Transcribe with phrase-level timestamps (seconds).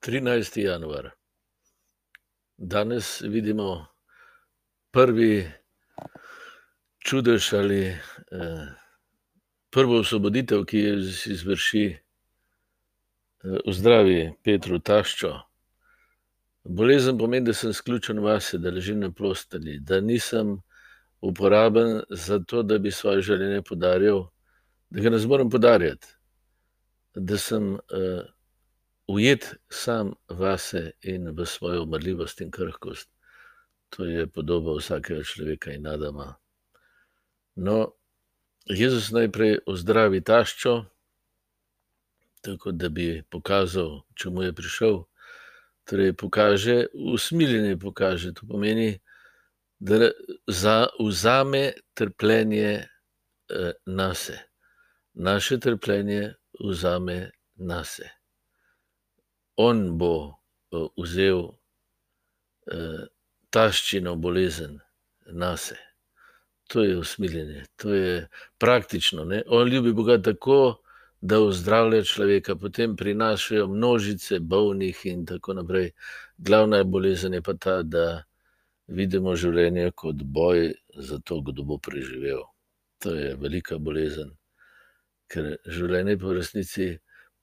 [0.00, 0.60] 13.
[0.60, 1.10] januar.
[2.56, 3.86] Danes vidimo
[4.90, 5.50] prvi
[6.98, 8.66] čudež ali eh,
[9.70, 10.94] prvo osvoboditev, ki jo
[11.34, 12.00] izvrši eh,
[13.66, 15.34] v zdravi Petru Taščo.
[16.64, 20.62] Bolezen pomeni, da sem sključen vase, da ležim na posteli, da nisem
[21.20, 24.24] uporaben za to, da bi svoje življenje podaril,
[24.90, 26.08] da ga ne zmorem podarjati,
[27.14, 28.24] da sem eh,
[29.12, 33.08] ujet sam vase in v svojo umrljivost in krhkost.
[33.90, 36.36] To je podoba vsakega človeka in Adama.
[37.56, 37.94] No,
[38.66, 40.84] Jezus najprej ozdravi taščo,
[42.40, 45.02] tako da bi pokazal, čemu je prišel.
[45.84, 48.30] Torej, pokaže, usmiljenje pokaže.
[48.34, 49.00] To pomeni,
[49.80, 50.12] da
[51.00, 54.38] vzame trpljenje eh, nase.
[55.14, 58.19] Naše trpljenje vzame nase
[59.60, 63.02] on bo uh, vzel uh,
[63.50, 64.78] taščino bolezen
[65.26, 65.86] na sebe.
[66.70, 69.24] To je usmiljenje, to je praktično.
[69.24, 69.42] Ne?
[69.46, 70.78] On ljubi Boga tako,
[71.20, 75.90] da ozdravlja človeka, potem prinašajo množice bolnih in tako naprej.
[76.38, 78.22] Glavna bolezen je pa ta, da
[78.86, 82.46] vidimo življenje kot boj za to, kdo bo preživel.
[83.02, 84.30] To je velika bolezen,
[85.28, 86.88] ker življenje je po resnici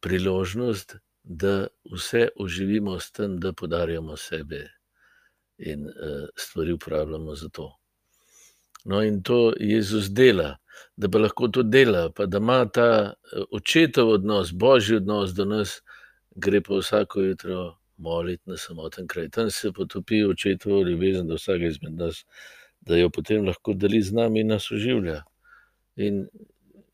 [0.00, 0.96] priložnost,
[1.26, 4.68] da vse oživimo s tem, da podarjamo sebe
[5.58, 7.72] in uh, stvari uporabljamo za to.
[8.84, 10.56] No, in to Jezus dela,
[10.96, 12.90] da pa lahko to dela, pa da ima ta
[13.32, 15.80] eh, očetov odnos, božji odnos do nas,
[16.36, 19.28] gre pa vsako jutro moliti na samoten kraj.
[19.28, 22.22] Tam se potopi očetovo ljubezen do vsakega izmed nas,
[22.80, 25.22] da jo potem lahko deli z nami in nas oživlja.
[25.96, 26.28] In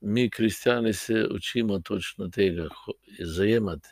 [0.00, 2.68] mi, kristijani, se učimo točno tega,
[3.20, 3.88] zajemati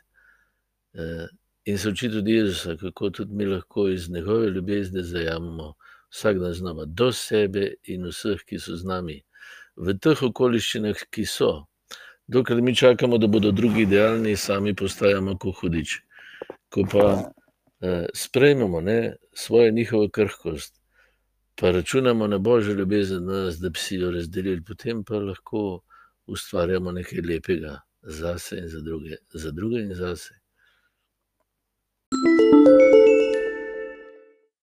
[1.65, 5.75] in se uči tudi Jezusa, kako tudi mi lahko iz njegove ljubezni zajamemo
[6.13, 9.23] vsak dan znova do sebe in vseh, ki so z nami.
[9.77, 11.67] V teh okoliščinah, ki so,
[12.29, 15.97] dokler mi čakamo, da bodo drugi idealni, sami postajamo kot hudič.
[16.69, 17.07] Ko pa
[17.81, 20.77] eh, sprejmemo ne, svojo njihovo krhkost,
[21.57, 25.81] pa računamo na božjo ljubezen, nas, da bi si jo razdelili, potem pa lahko
[26.27, 30.17] ustvarjamo nekaj lepega za sebe in za druge, za druge in za
[32.23, 33.02] Música